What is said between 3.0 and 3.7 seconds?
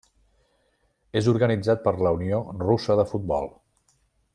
de Futbol.